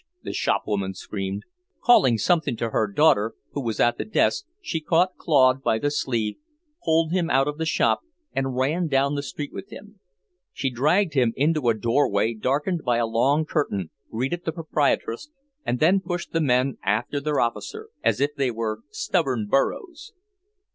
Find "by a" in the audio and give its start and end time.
12.83-13.05